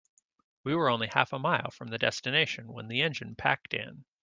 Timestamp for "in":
3.75-4.05